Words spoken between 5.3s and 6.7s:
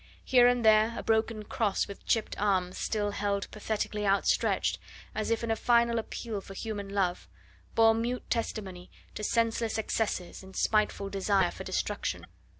in a final appeal for